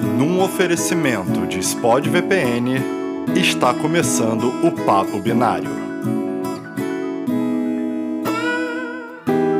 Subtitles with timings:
[0.00, 2.76] Num oferecimento de Spod VPN,
[3.34, 5.70] está começando o Papo Binário.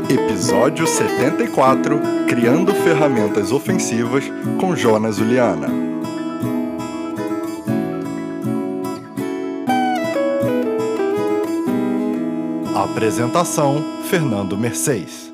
[0.09, 4.25] Episódio 74 Criando ferramentas ofensivas
[4.61, 5.69] com Jonas Juliana.
[12.77, 15.28] Apresentação: Fernando Mercedes.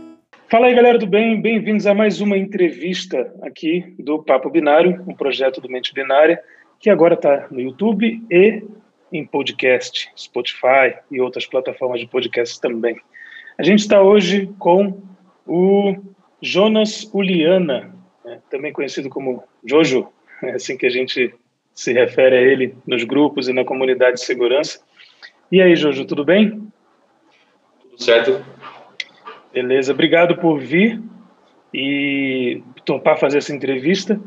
[0.48, 5.14] Fala aí, galera do bem, bem-vindos a mais uma entrevista aqui do Papo Binário, um
[5.14, 6.40] projeto do Mente Binária,
[6.78, 8.62] que agora está no YouTube e
[9.10, 12.96] em podcast, Spotify e outras plataformas de podcast também.
[13.58, 15.02] A gente está hoje com
[15.46, 15.96] o
[16.42, 20.08] Jonas Uliana, né, também conhecido como Jojo,
[20.42, 21.34] é assim que a gente
[21.74, 24.78] se refere a ele nos grupos e na comunidade de segurança.
[25.50, 26.70] E aí, Jojo, tudo bem?
[27.80, 28.44] Tudo certo.
[29.54, 31.00] Beleza, obrigado por vir
[31.72, 34.20] e topar fazer essa entrevista.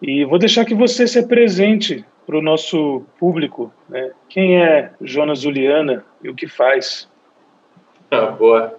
[0.00, 3.72] E vou deixar que você se apresente para o nosso público.
[3.88, 4.12] Né?
[4.28, 7.08] Quem é Jonas Juliana e o que faz?
[8.08, 8.78] Ah, boa.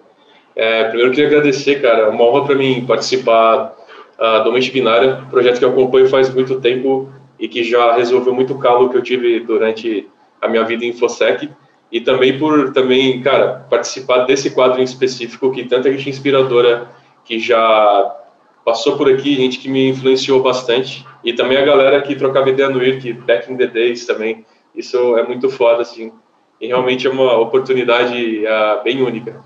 [0.56, 2.08] É, primeiro, queria agradecer, cara.
[2.08, 3.76] Uma honra para mim participar
[4.18, 8.34] uh, do Mente Binária, projeto que eu acompanho faz muito tempo e que já resolveu
[8.34, 10.08] muito calo que eu tive durante
[10.40, 11.50] a minha vida em InfoSec
[11.90, 16.88] e também por também, cara, participar desse quadro em específico que tanta gente inspiradora
[17.24, 18.16] que já
[18.64, 22.68] passou por aqui, gente que me influenciou bastante e também a galera que trocava ideia
[22.68, 26.12] no IRC, back in the days também, isso é muito foda, assim,
[26.60, 29.42] e realmente é uma oportunidade uh, bem única.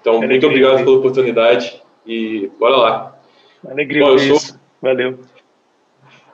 [0.00, 3.18] Então, Alegria, muito obrigado pela oportunidade e bora lá.
[3.68, 5.18] Alegria Bom, eu sou, Valeu.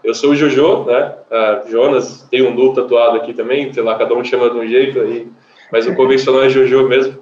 [0.03, 1.15] Eu sou o Jojo, né?
[1.31, 4.67] Uh, Jonas, tem um Nu tatuado aqui também, sei lá, cada um chama de um
[4.67, 5.29] jeito aí
[5.73, 7.19] mas o convencional é Jojo mesmo.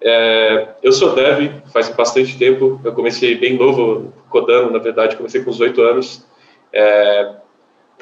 [0.00, 5.44] É, eu sou dev faz bastante tempo, eu comecei bem novo codando, na verdade, comecei
[5.44, 6.26] com os oito anos.
[6.72, 7.34] É,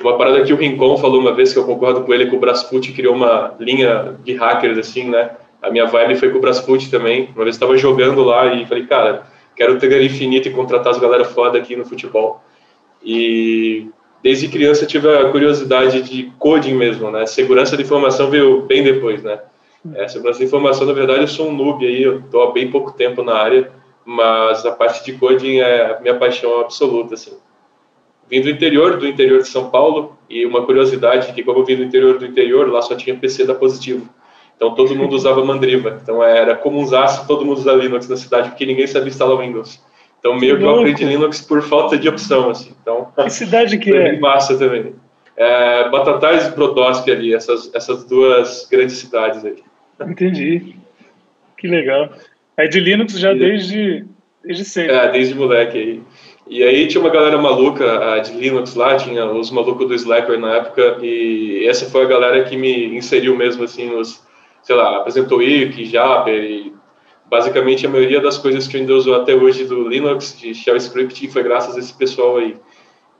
[0.00, 2.38] uma parada que o Rincon falou uma vez, que eu concordo com ele, que o
[2.38, 5.32] Brasfoot criou uma linha de hackers, assim, né?
[5.60, 7.30] A minha vibe foi com o Brasfoot também.
[7.34, 11.24] Uma vez estava jogando lá e falei, cara, quero ter infinito e contratar as galera
[11.24, 12.40] foda aqui no futebol.
[13.02, 13.88] E
[14.22, 17.26] desde criança tive a curiosidade de coding mesmo, né?
[17.26, 19.40] Segurança de informação veio bem depois, né?
[19.94, 22.70] É, segurança de informação, na verdade, eu sou um noob aí, eu estou há bem
[22.70, 23.70] pouco tempo na área,
[24.04, 27.36] mas a parte de coding é a minha paixão absoluta, assim.
[28.30, 31.76] Vim do interior, do interior de São Paulo, e uma curiosidade que como eu vim
[31.76, 34.08] do interior do interior, lá só tinha PC da Positivo.
[34.56, 35.98] Então todo mundo usava Mandriva.
[36.02, 39.80] Então era comunzaço todo mundo usar Linux na cidade, porque ninguém sabia instalar Windows.
[40.18, 42.74] Então meio que, que eu aprendi Linux por falta de opção, assim.
[42.82, 44.18] Então, que cidade que é?
[44.18, 44.94] massa também.
[45.36, 49.62] É, Batatais e Brodowski ali, essas, essas duas grandes cidades aí.
[50.00, 50.74] Entendi.
[51.56, 52.10] Que legal.
[52.56, 54.04] É de Linux já e, desde,
[54.44, 54.94] desde sempre.
[54.94, 56.02] É, desde moleque aí.
[56.50, 60.56] E aí tinha uma galera maluca de Linux lá, tinha os malucos do Slackware na
[60.56, 64.26] época, e essa foi a galera que me inseriu mesmo, assim, nos,
[64.62, 66.72] sei lá, apresentou IRC, Jabber, e
[67.26, 70.76] basicamente a maioria das coisas que eu ainda uso até hoje do Linux, de Shell
[70.76, 72.56] Script, foi graças a esse pessoal aí.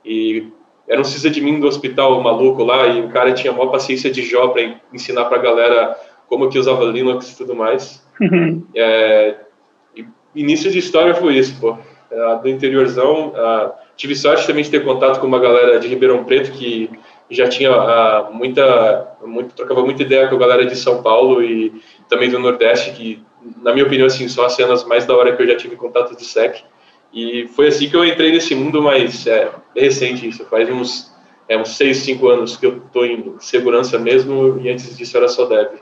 [0.03, 0.47] E
[0.89, 4.23] era um sysadmin do hospital maluco lá, e o cara tinha a maior paciência de
[4.23, 5.97] Jó para ensinar para a galera
[6.29, 8.07] como que usava Linux e tudo mais.
[8.21, 8.65] Uhum.
[8.75, 9.37] É,
[10.35, 11.77] início de história foi isso, pô.
[12.11, 13.35] É, do interiorzão,
[13.97, 16.89] tive sorte também de ter contato com uma galera de Ribeirão Preto que
[17.31, 22.31] já tinha muita, muito, trocava muita ideia com a galera de São Paulo e também
[22.31, 23.23] do Nordeste, que,
[23.63, 26.17] na minha opinião, assim, são as cenas mais da hora que eu já tive contato
[26.17, 26.63] de SEC.
[27.13, 31.13] E foi assim que eu entrei nesse mundo mais é, recente, isso faz uns,
[31.49, 35.29] é, uns 6, 5 anos que eu estou em segurança mesmo, e antes disso era
[35.29, 35.81] só dev.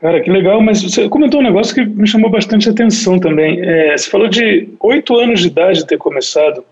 [0.00, 3.60] Cara, que legal, mas você comentou um negócio que me chamou bastante atenção também.
[3.60, 6.64] É, você falou de oito anos de idade ter começado.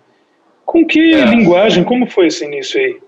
[0.65, 1.25] Com que é.
[1.25, 2.99] linguagem, como foi esse início aí?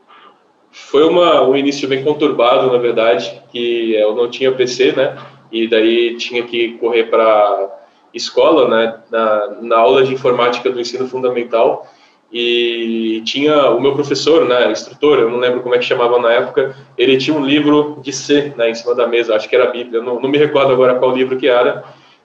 [0.70, 5.16] Foi uma, um início bem conturbado, na verdade, que eu não tinha PC, né?
[5.50, 7.78] E daí tinha que correr para
[8.12, 8.98] escola, né?
[9.10, 11.86] Na, na aula de informática do ensino fundamental
[12.30, 16.30] e tinha o meu professor, né, instrutor, eu não lembro como é que chamava na
[16.30, 19.64] época, ele tinha um livro de C, né, em cima da mesa, acho que era
[19.64, 21.84] a Bíblia, não, não me recordo agora qual livro que era,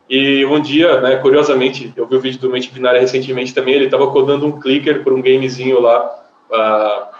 [0.09, 3.85] e um dia, né, curiosamente, eu vi o vídeo do Mente Binária recentemente também, ele
[3.85, 7.13] estava codando um clicker por um gamezinho lá, uh,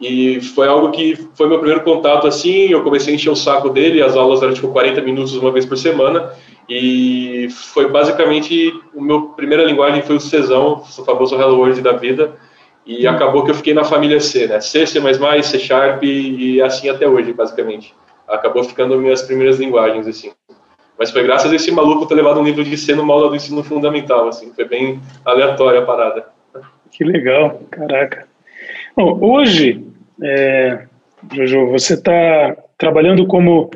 [0.00, 3.70] e foi algo que foi meu primeiro contato assim, eu comecei a encher o saco
[3.70, 6.32] dele, as aulas eram tipo 40 minutos uma vez por semana,
[6.68, 11.92] e foi basicamente o meu primeira linguagem foi o Czão, o famoso Hello World da
[11.92, 12.32] vida.
[12.86, 13.10] E hum.
[13.10, 14.60] acabou que eu fiquei na família C, né?
[14.60, 15.00] C, C++,
[15.42, 17.94] C Sharp e assim até hoje, basicamente.
[18.28, 20.32] Acabou ficando minhas primeiras linguagens, assim.
[20.98, 23.36] Mas foi graças a esse maluco ter levado um livro de C numa aula do
[23.36, 24.52] ensino fundamental, assim.
[24.54, 26.26] Foi bem aleatória a parada.
[26.90, 28.26] Que legal, caraca.
[28.96, 29.84] Bom, hoje,
[30.22, 30.86] é,
[31.32, 33.70] Jojo, você está trabalhando como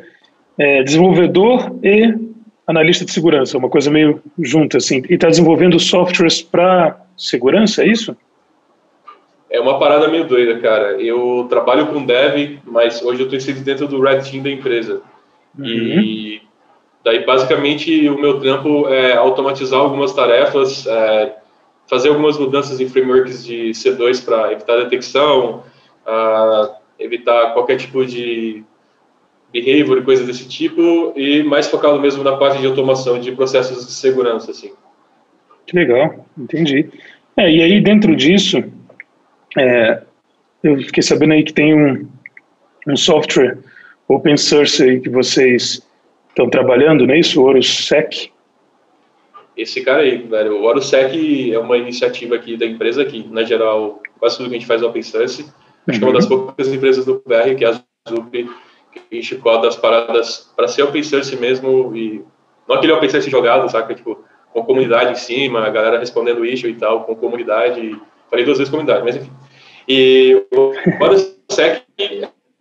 [0.57, 2.28] é, desenvolvedor e
[2.69, 7.87] analista de segurança, uma coisa meio junta, assim, e está desenvolvendo softwares para segurança, é
[7.87, 8.15] isso?
[9.49, 11.01] É uma parada meio doida, cara.
[11.01, 15.01] Eu trabalho com dev, mas hoje eu estou inserido dentro do Red Team da empresa.
[15.57, 15.65] Uhum.
[15.65, 16.41] E
[17.03, 21.33] daí, basicamente, o meu trampo é automatizar algumas tarefas, é,
[21.87, 25.63] fazer algumas mudanças em frameworks de C2 para evitar detecção,
[26.05, 28.63] uh, evitar qualquer tipo de
[29.51, 33.85] behavior e coisas desse tipo, e mais focado mesmo na parte de automação de processos
[33.85, 34.71] de segurança, assim.
[35.65, 36.89] Que legal, entendi.
[37.37, 38.63] É, e aí, dentro disso,
[39.57, 40.01] é,
[40.63, 42.07] eu fiquei sabendo aí que tem um,
[42.87, 43.57] um software
[44.07, 45.81] open source aí que vocês
[46.29, 47.41] estão trabalhando, não é isso?
[47.41, 48.31] O OroSec?
[49.55, 50.57] Esse cara aí, velho.
[50.57, 54.59] O OroSec é uma iniciativa aqui da empresa que, na geral, quase tudo que a
[54.59, 55.41] gente faz é open source.
[55.41, 55.51] Acho
[55.87, 55.99] uhum.
[55.99, 56.45] que é uma das uhum.
[56.45, 58.49] poucas empresas do BR que é a Zup,
[59.09, 62.23] que a gente coda as paradas para ser open source mesmo e
[62.67, 63.95] não aquele open source jogado, saca?
[63.95, 64.23] Tipo,
[64.53, 67.99] com comunidade em cima, a galera respondendo issue e tal, com comunidade.
[68.29, 69.31] Falei duas vezes comunidade, mas enfim.
[69.87, 70.73] E o
[71.03, 71.83] OroSec,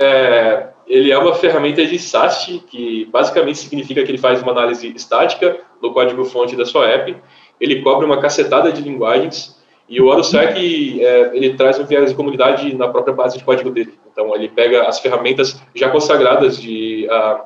[0.01, 4.89] é, ele é uma ferramenta de SAST, que basicamente significa que ele faz uma análise
[4.97, 7.15] estática do código-fonte da sua app,
[7.61, 9.58] ele cobre uma cacetada de linguagens,
[9.89, 13.71] e o OroSec, é, ele traz um viés de comunidade na própria base de código
[13.71, 13.95] dele.
[14.13, 17.41] Então, ele pega as ferramentas já consagradas de uh,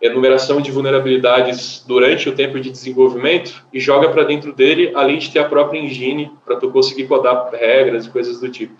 [0.00, 5.30] enumeração de vulnerabilidades durante o tempo de desenvolvimento e joga para dentro dele, além de
[5.30, 8.74] ter a própria engine para tu conseguir codar regras e coisas do tipo.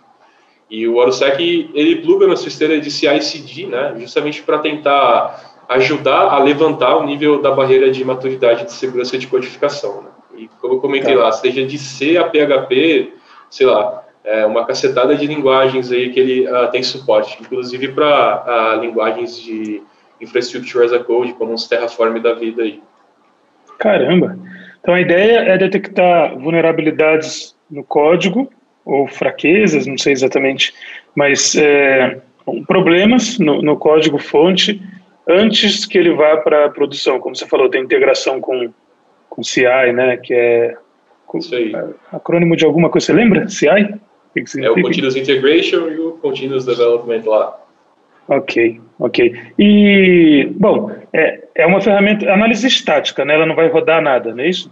[0.70, 6.32] E o OroSec, ele pluga na sua esteira de CI/CD, né, justamente para tentar ajudar
[6.32, 10.02] a levantar o nível da barreira de maturidade de segurança de codificação.
[10.02, 10.08] Né?
[10.36, 11.20] E como eu comentei tá.
[11.20, 13.12] lá, seja de C a PHP,
[13.50, 18.06] sei lá, é uma cacetada de linguagens aí que ele uh, tem suporte, inclusive para
[18.06, 19.82] uh, ah, linguagens de
[20.20, 22.82] infrastructure as a code, como os Terraform da vida aí.
[23.78, 24.36] Caramba!
[24.80, 28.50] Então a ideia é detectar vulnerabilidades no código
[28.84, 30.72] ou fraquezas, não sei exatamente,
[31.14, 32.20] mas é,
[32.66, 34.80] problemas no, no código fonte
[35.28, 37.18] antes que ele vá para a produção.
[37.18, 38.72] Como você falou, tem integração com,
[39.36, 40.74] com CI, né, que é
[41.34, 41.72] Isso aí.
[42.10, 43.06] acrônimo de alguma coisa.
[43.06, 43.46] Você lembra?
[43.48, 43.68] CI?
[43.68, 47.58] O que é o Continuous Integration e o Continuous Development lá.
[48.28, 49.34] Ok, ok.
[49.58, 53.34] E, bom, é, é uma ferramenta, análise estática, né?
[53.34, 54.70] Ela não vai rodar nada, não é isso?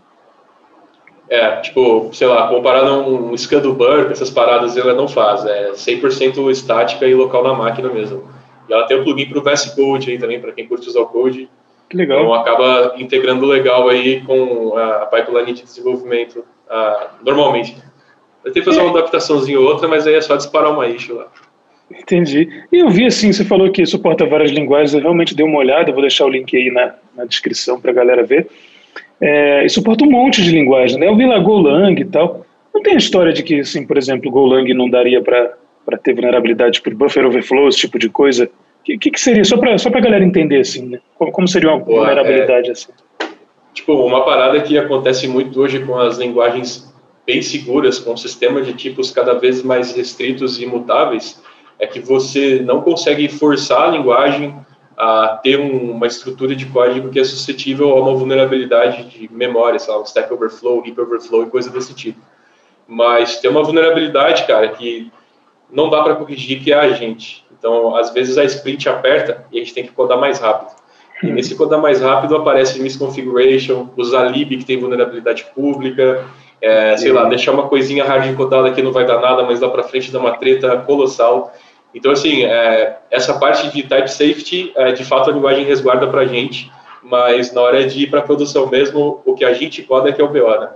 [1.29, 5.45] É, tipo, sei lá, comparado a um scan do burp, essas paradas ela não faz.
[5.47, 8.29] É 100% estática e local na máquina mesmo.
[8.69, 11.01] E ela tem um plugin para o VS Code aí também, para quem curte usar
[11.01, 11.49] o Code.
[11.89, 12.21] Que legal.
[12.21, 16.45] Então acaba integrando legal aí com a pipeline de desenvolvimento,
[17.25, 17.77] normalmente.
[18.43, 21.15] Vai ter que fazer uma adaptaçãozinha ou outra, mas aí é só disparar uma issue
[21.15, 21.27] lá.
[21.91, 22.49] Entendi.
[22.73, 25.93] E eu vi assim, você falou que suporta várias linguagens, eu realmente dei uma olhada,
[25.93, 28.49] vou deixar o link aí na, na descrição para a galera ver.
[29.21, 31.07] É, e suporta um monte de linguagem, né?
[31.07, 32.45] Eu vi lá Golang e tal.
[32.75, 36.81] Não tem a história de que, assim, por exemplo, Golang não daria para ter vulnerabilidade
[36.81, 38.51] por buffer overflow, esse tipo de coisa?
[38.85, 39.43] O que, que, que, seria?
[39.45, 41.01] Só para só a galera entender, assim, né?
[41.15, 42.93] Como, como seria uma Boa, vulnerabilidade é, assim?
[43.73, 46.93] Tipo, uma parada que acontece muito hoje com as linguagens
[47.27, 51.43] bem seguras, com sistemas de tipos cada vez mais restritos e imutáveis,
[51.79, 54.55] é que você não consegue forçar a linguagem
[54.99, 59.79] a ter um, uma estrutura de código que é suscetível a uma vulnerabilidade de memória,
[59.79, 62.21] sei lá, um Stack Overflow, Heap Overflow e coisa desse tipo.
[62.87, 65.11] Mas tem uma vulnerabilidade, cara, que
[65.71, 67.44] não dá para corrigir, que é a gente.
[67.65, 70.77] Então, às vezes a sprint aperta e a gente tem que codar mais rápido.
[71.23, 76.27] E nesse codar mais rápido aparece misconfiguration, usar lib que tem vulnerabilidade pública,
[76.61, 79.71] é, sei lá, deixar uma coisinha hard encodada que não vai dar nada, mas lá
[79.71, 81.55] para frente dá uma treta colossal.
[81.95, 86.21] Então, assim, é, essa parte de type safety, é, de fato, a linguagem resguarda para
[86.21, 86.71] a gente,
[87.03, 90.13] mas na hora de ir para a produção mesmo, o que a gente coda é
[90.13, 90.69] que é o BO, né?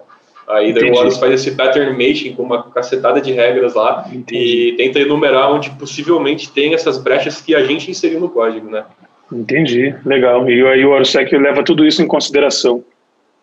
[0.49, 4.71] Aí daí o Horus faz esse pattern matching com uma cacetada de regras lá Entendi.
[4.71, 8.85] e tenta enumerar onde possivelmente tem essas brechas que a gente inseriu no código, né?
[9.31, 10.49] Entendi, legal.
[10.49, 12.83] E aí o ORSEC leva tudo isso em consideração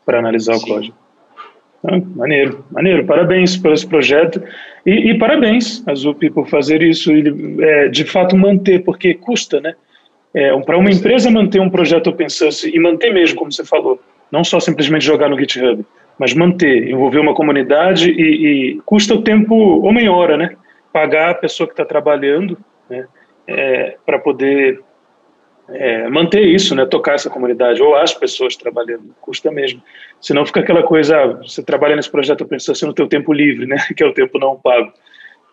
[0.03, 0.63] para analisar Sim.
[0.63, 0.95] o código.
[1.87, 3.05] Ah, maneiro, maneiro.
[3.05, 4.41] Parabéns por esse projeto
[4.83, 7.23] e, e parabéns a Zup por fazer isso e
[7.61, 9.75] é, de fato manter, porque custa, né?
[10.33, 14.01] É, para uma empresa manter um projeto open source e manter mesmo, como você falou,
[14.31, 15.85] não só simplesmente jogar no GitHub,
[16.17, 19.55] mas manter, envolver uma comunidade e, e custa o tempo
[19.85, 20.55] homem hora, né?
[20.91, 22.57] Pagar a pessoa que está trabalhando,
[22.89, 23.07] né?
[23.47, 24.81] É, para poder
[25.69, 29.81] é, manter isso, né, tocar essa comunidade, ou as pessoas trabalhando, custa mesmo.
[30.21, 33.77] Senão fica aquela coisa, ah, você trabalha nesse projeto pensando no teu tempo livre, né,
[33.95, 34.91] que é o tempo não pago.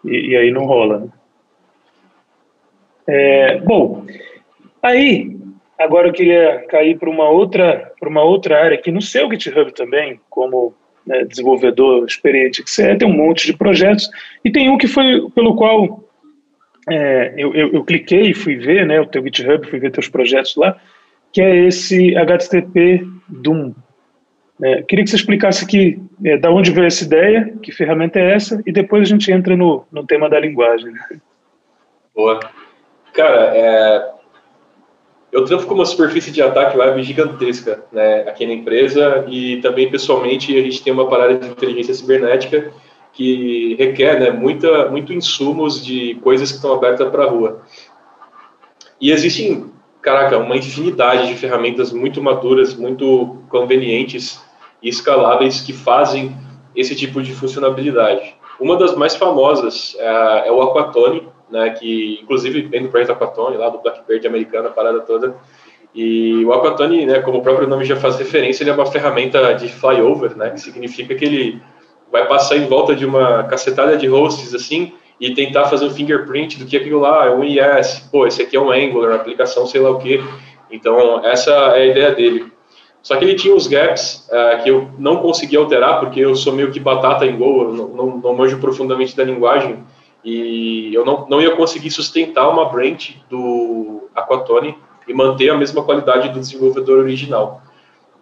[0.04, 1.00] e, e aí não rola.
[1.00, 1.08] Né?
[3.06, 4.06] É, bom,
[4.82, 5.41] aí
[5.82, 9.72] agora eu queria cair para uma outra para uma outra área aqui no seu GitHub
[9.72, 10.74] também, como
[11.06, 14.08] né, desenvolvedor experiente que você é, tem um monte de projetos
[14.44, 16.02] e tem um que foi pelo qual
[16.88, 20.08] é, eu, eu, eu, cliquei e fui ver, né, o teu GitHub, fui ver teus
[20.08, 20.76] projetos lá,
[21.32, 23.72] que é esse HTTP Doom.
[24.60, 28.32] É, queria que você explicasse aqui é, da onde veio essa ideia, que ferramenta é
[28.32, 30.92] essa, e depois a gente entra no, no tema da linguagem.
[32.14, 32.40] Boa.
[33.12, 34.10] Cara, é,
[35.32, 39.90] eu trampo com uma superfície de ataque web gigantesca né, aqui na empresa e também
[39.90, 42.70] pessoalmente a gente tem uma parada de inteligência cibernética
[43.14, 47.62] que requer né, muita, muito insumos de coisas que estão abertas para a rua.
[49.00, 49.70] E existem,
[50.02, 54.38] caraca, uma infinidade de ferramentas muito maduras, muito convenientes
[54.82, 56.36] e escaláveis que fazem
[56.76, 58.34] esse tipo de funcionalidade.
[58.60, 63.56] Uma das mais famosas é, é o Aquatone, né, que inclusive vem do projeto Aquatone,
[63.56, 65.36] lá do Blackbird americano, a parada toda.
[65.94, 69.52] E o Aquatone, né, como o próprio nome já faz referência, ele é uma ferramenta
[69.52, 71.62] de flyover, né, que significa que ele
[72.10, 76.58] vai passar em volta de uma cacetada de hosts assim e tentar fazer um fingerprint
[76.58, 79.80] do que aquilo lá é um IS, pô, esse aqui é um Angular, aplicação sei
[79.80, 80.22] lá o que.
[80.70, 82.52] Então, essa é a ideia dele.
[83.02, 86.52] Só que ele tinha os gaps uh, que eu não consegui alterar, porque eu sou
[86.52, 89.78] meio que batata em Go, eu não, não, não manjo profundamente da linguagem,
[90.24, 95.82] e eu não, não ia conseguir sustentar uma branch do Aquatone e manter a mesma
[95.82, 97.62] qualidade do desenvolvedor original.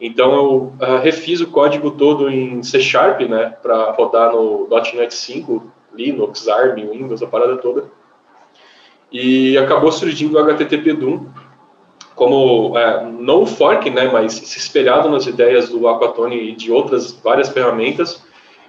[0.00, 5.14] Então eu uh, refiz o código todo em C Sharp, né, para rodar no .NET
[5.14, 7.90] 5, Linux, ARM, Windows, a parada toda.
[9.12, 11.26] E acabou surgindo o HTTP Doom
[12.14, 16.71] como é, não o fork, né, mas se espelhado nas ideias do Aquatone e de
[16.71, 18.23] outras várias ferramentas,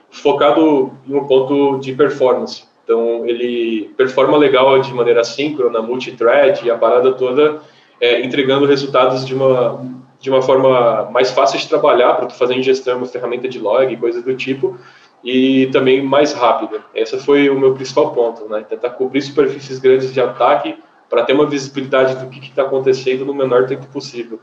[0.10, 2.64] focado em um ponto de performance.
[2.92, 7.62] Então ele performa legal de maneira síncrona, multithread e a parada toda,
[8.02, 12.54] é, entregando resultados de uma de uma forma mais fácil de trabalhar, para tu fazer
[12.54, 14.78] ingestão, uma ferramenta de log, coisas do tipo,
[15.24, 16.82] e também mais rápida.
[16.94, 18.64] Esse foi o meu principal ponto, né?
[18.70, 20.76] Tentar cobrir superfícies grandes de ataque
[21.10, 24.40] para ter uma visibilidade do que está acontecendo no menor tempo possível.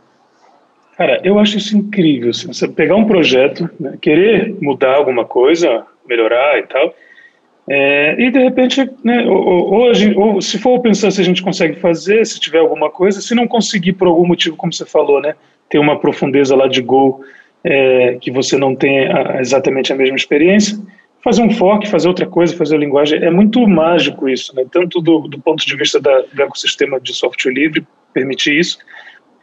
[0.97, 2.35] Cara, eu acho isso incrível.
[2.35, 6.93] Se você pegar um projeto, né, querer mudar alguma coisa, melhorar e tal,
[7.71, 11.79] é, e de repente, né, ou, ou, ou, se for pensar se a gente consegue
[11.79, 15.35] fazer, se tiver alguma coisa, se não conseguir por algum motivo, como você falou, né,
[15.69, 17.23] ter uma profundeza lá de gol
[17.63, 19.09] é, que você não tem
[19.39, 20.79] exatamente a mesma experiência,
[21.23, 24.65] fazer um fork, fazer outra coisa, fazer a linguagem, é muito mágico isso, né?
[24.71, 28.79] tanto do, do ponto de vista da, do ecossistema de software livre, permitir isso,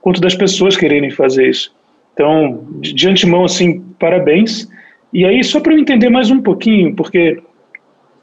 [0.02, 1.76] quanto das pessoas quererem fazer isso.
[2.14, 4.68] Então, de, de antemão, assim, parabéns.
[5.14, 7.42] E aí, só para eu entender mais um pouquinho, porque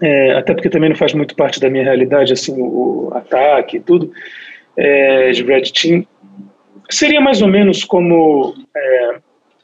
[0.03, 3.77] é, até porque também não faz muito parte da minha realidade, assim, o, o ataque
[3.77, 4.13] e tudo,
[4.77, 6.05] é, de Red Team,
[6.91, 9.19] seria mais ou menos como é,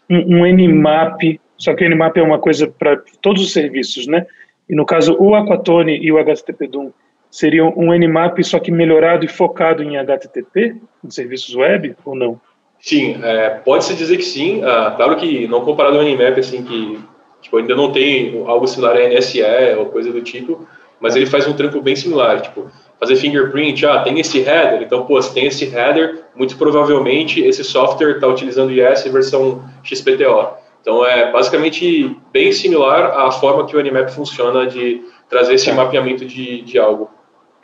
[0.09, 1.21] um, um Nmap,
[1.57, 4.27] só que o Nmap é uma coisa para todos os serviços, né?
[4.71, 6.93] E no caso, o Aquatone e o HTTP Doom
[7.29, 12.41] seriam um Nmap, só que melhorado e focado em HTTP, em serviços web, ou não?
[12.79, 14.63] Sim, é, pode-se dizer que sim.
[14.63, 16.99] Ah, claro que não comparado ao Nmap, assim, que
[17.41, 19.43] tipo, ainda não tem algo similar a NSE
[19.79, 20.67] ou coisa do tipo,
[21.01, 22.41] mas ele faz um trampo bem similar.
[22.41, 27.41] Tipo, fazer fingerprint, ah, tem esse header, então, pô, se tem esse header, muito provavelmente
[27.41, 30.57] esse software está utilizando IS versão XPTO.
[30.81, 35.75] Então, é basicamente bem similar à forma que o Nmap funciona de trazer esse tá.
[35.75, 37.11] mapeamento de, de algo.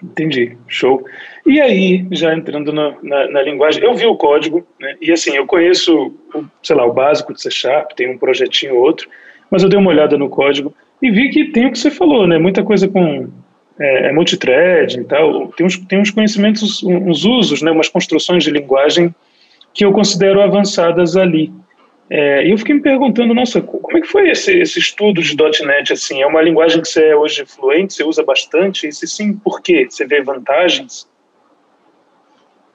[0.02, 1.02] Entendi, show.
[1.46, 5.34] E aí, já entrando na, na, na linguagem, eu vi o código, né, e assim,
[5.34, 6.12] eu conheço,
[6.62, 9.08] sei lá, o básico de C Sharp, tem um projetinho ou outro,
[9.54, 12.26] mas eu dei uma olhada no código e vi que tem o que você falou,
[12.26, 13.28] né, muita coisa com
[13.78, 18.42] é, é multithread e tal, tem uns, tem uns conhecimentos, uns usos, né, umas construções
[18.42, 19.14] de linguagem
[19.72, 21.52] que eu considero avançadas ali.
[22.10, 25.36] É, e eu fiquei me perguntando, nossa, como é que foi esse, esse estudo de
[25.36, 26.20] .NET, assim?
[26.20, 28.88] É uma linguagem que você é hoje fluente, você usa bastante?
[28.88, 29.86] E se sim, por quê?
[29.88, 31.08] Você vê vantagens?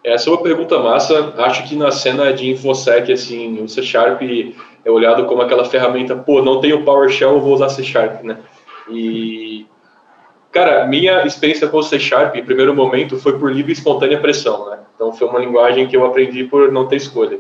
[0.02, 1.34] Essa é uma pergunta massa.
[1.38, 4.22] Acho que na cena de InfoSec, assim, o C Sharp
[4.90, 8.38] é olhado como aquela ferramenta, pô, não tenho PowerShell, eu vou usar C Sharp, né?
[8.90, 9.68] E
[10.52, 14.20] Cara, minha experiência com o C Sharp, em primeiro momento, foi por livre e espontânea
[14.20, 14.80] pressão, né?
[14.96, 17.40] Então, foi uma linguagem que eu aprendi por não ter escolha.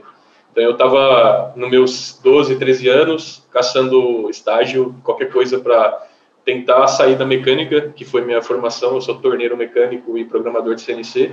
[0.51, 6.05] Então, eu estava nos meus 12, 13 anos, caçando estágio, qualquer coisa para
[6.45, 8.93] tentar sair da mecânica, que foi minha formação.
[8.93, 11.31] Eu sou torneiro mecânico e programador de CNC.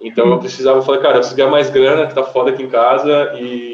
[0.00, 2.68] Então, eu precisava, falar, cara, eu preciso ganhar mais grana, que tá foda aqui em
[2.68, 3.71] casa, e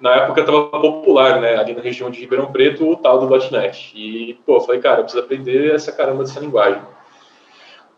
[0.00, 3.92] na época estava popular, né, ali na região de Ribeirão Preto, o tal do .NET.
[3.94, 6.82] E, pô, eu falei, cara, eu preciso aprender essa caramba dessa linguagem.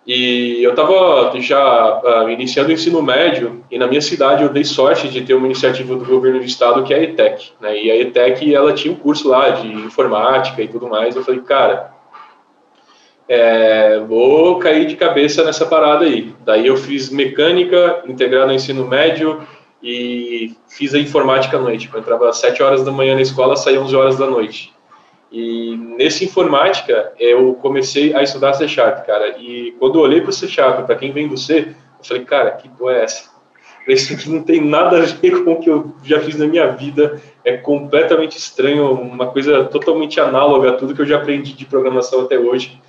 [0.07, 4.64] E eu estava já uh, iniciando o ensino médio e na minha cidade eu dei
[4.64, 7.78] sorte de ter uma iniciativa do governo do estado que é a ETEC, né?
[7.78, 11.14] E a ETEC ela tinha um curso lá de informática e tudo mais.
[11.14, 11.93] Eu falei, cara,
[13.28, 16.33] é, vou cair de cabeça nessa parada aí.
[16.43, 19.47] Daí eu fiz mecânica integrada no ensino médio
[19.83, 21.89] e fiz a informática à noite.
[21.93, 24.73] Eu entrava às 7 horas da manhã na escola, saía 11 horas da noite.
[25.31, 29.39] E nesse informática, eu comecei a estudar C Sharp, cara.
[29.39, 32.25] E quando eu olhei para o C Sharp, para quem vem do C, eu falei,
[32.25, 33.39] cara, que porra é essa?
[33.87, 36.67] Isso aqui não tem nada a ver com o que eu já fiz na minha
[36.67, 37.21] vida.
[37.43, 42.21] É completamente estranho, uma coisa totalmente análoga a tudo que eu já aprendi de programação
[42.21, 42.81] até hoje.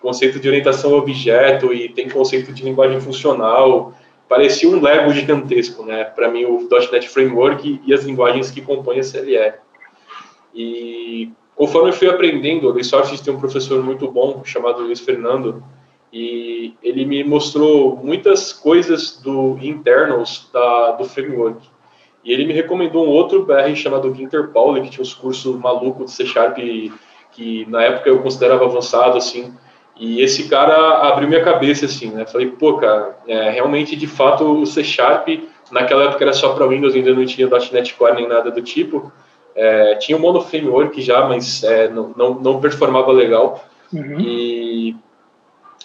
[0.00, 3.92] Conceito de orientação a objeto e tem conceito de linguagem funcional.
[4.28, 6.04] Parecia um Lego gigantesco, né?
[6.04, 9.54] Para mim, o .NET Framework e as linguagens que compõem a CLE.
[10.54, 15.60] E Conforme eu fui aprendendo, sorte de ter um professor muito bom chamado Luiz Fernando,
[16.12, 21.68] e ele me mostrou muitas coisas do internals da, do framework.
[22.24, 26.04] E ele me recomendou um outro BR chamado Ginter Pauli, que tinha uns cursos malucos
[26.04, 26.58] de C Sharp
[27.32, 29.52] que na época eu considerava avançado, assim.
[29.98, 32.24] E esse cara abriu minha cabeça, assim, né?
[32.24, 35.28] Falei, pô, cara, é, realmente, de fato, o C Sharp,
[35.72, 39.12] naquela época era só para Windows, ainda não tinha .NET Core nem nada do tipo,
[39.56, 43.64] é, tinha o Mono Framework já, mas é, não, não, não, performava legal.
[43.92, 44.20] Uhum.
[44.20, 44.96] E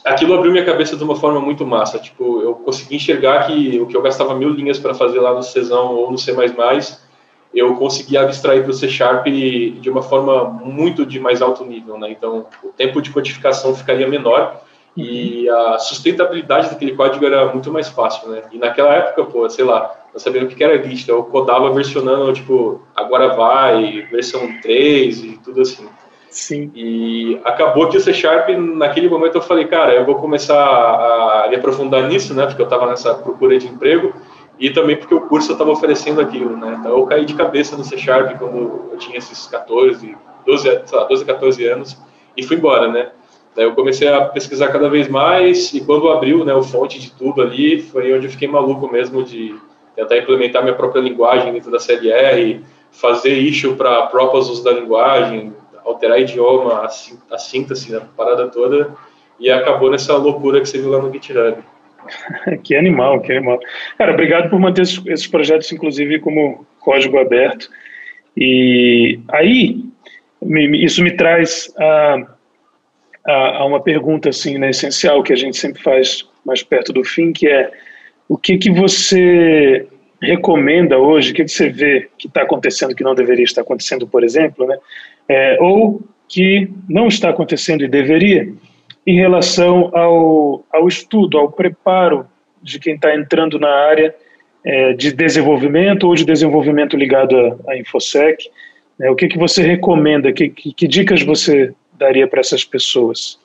[0.05, 1.98] aquilo abriu minha cabeça de uma forma muito massa.
[1.98, 5.41] Tipo, eu consegui enxergar que o que eu gastava mil linhas para fazer lá no
[5.41, 6.36] Czão ou no C++,
[7.53, 11.98] eu conseguia abstrair para o C Sharp de uma forma muito de mais alto nível,
[11.98, 12.12] né?
[12.12, 14.62] Então, o tempo de codificação ficaria menor
[14.95, 15.57] e uhum.
[15.57, 18.43] a sustentabilidade daquele código era muito mais fácil, né?
[18.51, 22.33] E naquela época, pô, sei lá, eu sabia o que era Git, eu codava versionando,
[22.33, 25.88] tipo, agora vai, versão 3 e tudo assim.
[26.29, 26.72] Sim.
[26.74, 31.48] E acabou que o C Sharp, naquele momento eu falei, cara, eu vou começar a
[31.48, 34.13] me aprofundar nisso, né, porque eu estava nessa procura de emprego,
[34.60, 37.84] e também porque o curso estava oferecendo aquilo, né, então eu caí de cabeça no
[37.84, 41.97] C Sharp quando eu tinha esses 14, 12, sei lá, 12 14 anos,
[42.36, 43.12] e fui embora, né.
[43.56, 47.12] Daí eu comecei a pesquisar cada vez mais, e quando abriu, né, o fonte de
[47.12, 49.56] tudo ali, foi onde eu fiquei maluco mesmo de
[49.95, 55.54] tentar implementar minha própria linguagem dentro da CLR, fazer issue para proposals da linguagem,
[55.86, 56.84] alterar idioma,
[57.32, 58.95] a, síntese, a parada toda,
[59.39, 61.58] e acabou nessa loucura que você viu lá no GitHub.
[62.63, 63.59] que animal, que animal.
[63.97, 67.69] Cara, obrigado por manter esses projetos, inclusive, como código aberto.
[68.35, 69.83] E aí,
[70.73, 72.27] isso me traz a,
[73.25, 77.03] a, a uma pergunta, assim, né, essencial, que a gente sempre faz mais perto do
[77.03, 77.71] fim, que é
[78.27, 79.87] o que, que você
[80.21, 84.07] recomenda hoje, o que, que você vê que está acontecendo que não deveria estar acontecendo,
[84.07, 84.77] por exemplo, né?
[85.27, 88.51] É, ou que não está acontecendo e deveria,
[89.05, 92.25] em relação ao, ao estudo, ao preparo
[92.61, 94.15] de quem está entrando na área
[94.65, 98.49] é, de desenvolvimento ou de desenvolvimento ligado à, InfoSec.
[98.97, 99.09] Né?
[99.09, 103.39] O que, que você recomenda, que, que, que dicas você daria para essas pessoas?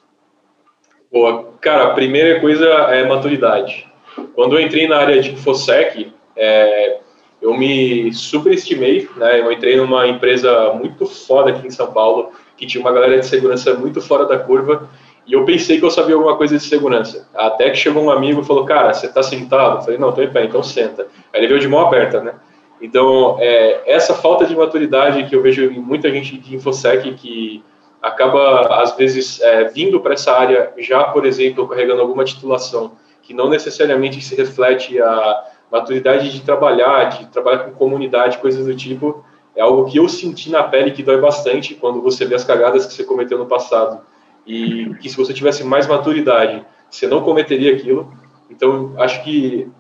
[1.11, 1.53] Boa.
[1.61, 3.87] Cara, a primeira coisa é maturidade.
[4.35, 6.99] Quando eu entrei na área de InfoSec, é,
[7.41, 9.41] eu me superestimei, né?
[9.41, 13.27] Eu entrei numa empresa muito foda aqui em São Paulo, que tinha uma galera de
[13.27, 14.89] segurança muito fora da curva,
[15.29, 17.29] e eu pensei que eu sabia alguma coisa de segurança.
[17.35, 19.77] Até que chegou um amigo e falou, cara, você está sentado?
[19.77, 21.07] Eu falei, não, estou em pé, então senta.
[21.31, 22.33] Aí ele veio de mão aberta, né?
[22.81, 27.63] Então, é, essa falta de maturidade que eu vejo em muita gente de InfoSec que
[28.01, 33.35] acaba, às vezes, é, vindo para essa área já, por exemplo, carregando alguma titulação, que
[33.35, 39.23] não necessariamente se reflete a maturidade de trabalhar, de trabalhar com comunidade, coisas do tipo,
[39.55, 42.87] é algo que eu senti na pele que dói bastante quando você vê as cagadas
[42.87, 44.01] que você cometeu no passado.
[44.49, 48.11] E que se você tivesse mais maturidade, você não cometeria aquilo.
[48.51, 49.71] Então, acho que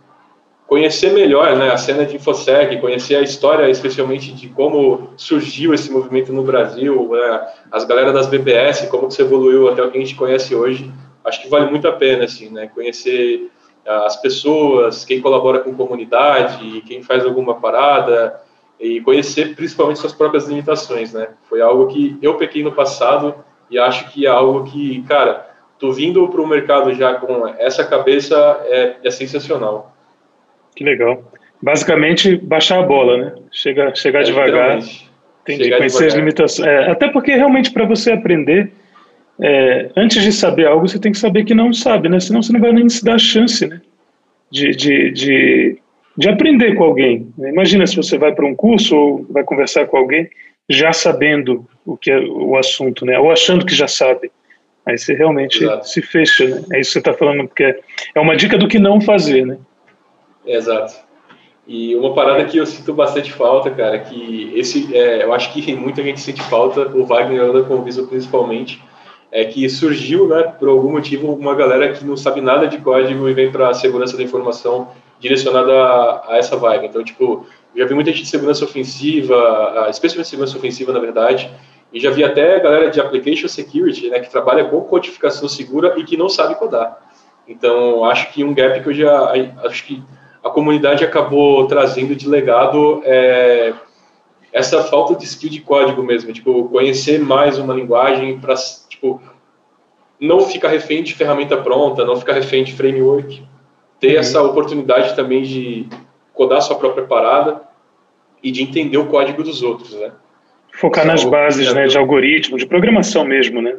[0.67, 5.91] conhecer melhor né, a cena de InfoSec, conhecer a história, especialmente de como surgiu esse
[5.91, 9.97] movimento no Brasil, né, as galera das BBS, como que você evoluiu até o que
[9.97, 10.93] a gente conhece hoje,
[11.25, 12.71] acho que vale muito a pena, assim, né?
[12.75, 13.51] Conhecer
[13.87, 18.41] ah, as pessoas, quem colabora com comunidade, quem faz alguma parada
[18.79, 21.29] e conhecer principalmente suas próprias limitações, né?
[21.49, 23.35] Foi algo que eu pequei no passado
[23.71, 25.47] e acho que é algo que, cara,
[25.79, 29.95] tô vindo para o mercado já com essa cabeça é, é sensacional.
[30.75, 31.23] Que legal.
[31.61, 33.35] Basicamente, baixar a bola, né?
[33.51, 34.79] Chega, chegar é, devagar.
[34.79, 36.09] Entendi, chegar conhecer devagar.
[36.09, 36.69] as limitações.
[36.69, 38.71] É, até porque realmente para você aprender
[39.41, 42.19] é, antes de saber algo, você tem que saber que não sabe, né?
[42.21, 43.81] Senão você não vai nem se dar a chance, né?
[44.51, 45.79] De, de, de,
[46.17, 47.33] de aprender com alguém.
[47.39, 50.29] Imagina se você vai para um curso ou vai conversar com alguém
[50.69, 53.19] já sabendo o que é o assunto, né?
[53.19, 54.31] Ou achando que já sabe.
[54.85, 55.89] Aí você realmente Exato.
[55.89, 56.65] se fecha, né?
[56.73, 57.79] É isso que você está falando, porque
[58.15, 59.59] é uma dica do que não fazer, né?
[60.47, 60.95] Exato.
[61.67, 65.75] E uma parada que eu sinto bastante falta, cara, que esse, é, eu acho que
[65.75, 68.83] muita gente sente falta, o Wagner anda com isso principalmente,
[69.31, 73.29] é que surgiu, né, por algum motivo, uma galera que não sabe nada de código
[73.29, 74.89] e vem para a segurança da informação
[75.21, 76.87] direcionada a, a, essa vibe.
[76.87, 81.51] Então, tipo, já vi muita gente de segurança ofensiva, especialmente segurança ofensiva, na verdade,
[81.93, 86.05] e já vi até galera de application security, né, que trabalha com codificação segura e
[86.05, 86.99] que não sabe codar.
[87.47, 89.33] Então, acho que um gap que eu já
[89.65, 90.03] acho que
[90.45, 93.73] a comunidade acabou trazendo de legado é
[94.53, 98.55] essa falta de skill de código mesmo, tipo, conhecer mais uma linguagem para
[98.89, 99.21] tipo
[100.21, 103.43] não ficar refém de ferramenta pronta, não ficar refém de framework,
[104.01, 104.21] ter uhum.
[104.21, 105.87] essa oportunidade também de
[106.35, 107.63] codar sua própria parada
[108.43, 110.13] e de entender o código dos outros, né?
[110.73, 113.79] Focar nas bases, né, de algoritmo, de programação mesmo, né?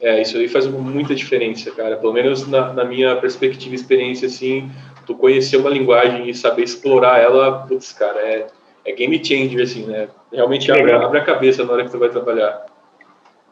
[0.00, 1.96] É, isso aí faz muita diferença, cara.
[1.96, 4.70] Pelo menos na, na minha perspectiva e experiência, assim,
[5.06, 8.46] tu conhecer uma linguagem e saber explorar ela, putz, cara, é,
[8.86, 10.08] é game changer, assim, né?
[10.32, 12.64] Realmente abre, abre, a cabeça na hora que tu vai trabalhar.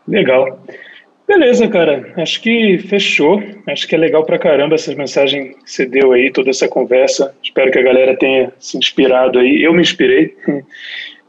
[0.07, 0.59] Legal.
[1.29, 2.11] Beleza, cara.
[2.17, 3.43] Acho que fechou.
[3.67, 7.35] Acho que é legal pra caramba essa mensagem que você deu aí, toda essa conversa.
[7.45, 9.63] Espero que a galera tenha se inspirado aí.
[9.63, 10.35] Eu me inspirei.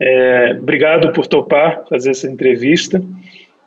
[0.01, 3.03] É, obrigado por topar fazer essa entrevista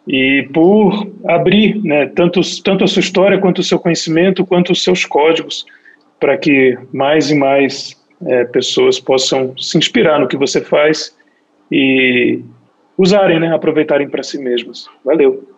[0.09, 4.83] e por abrir né, tanto, tanto a sua história, quanto o seu conhecimento, quanto os
[4.83, 5.67] seus códigos,
[6.19, 11.15] para que mais e mais é, pessoas possam se inspirar no que você faz
[11.71, 12.41] e
[12.97, 14.89] usarem, né, aproveitarem para si mesmos.
[15.05, 15.53] Valeu!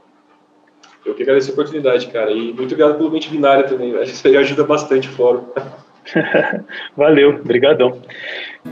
[1.04, 2.30] Eu que agradeço a oportunidade, cara.
[2.30, 3.94] E muito obrigado pelo mente binária também.
[4.02, 5.44] Isso aí ajuda bastante o fórum.
[6.96, 7.98] Valeu, brigadão.